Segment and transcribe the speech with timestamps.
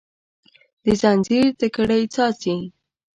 [0.83, 2.57] د ځنځیر تر کړۍ څاڅي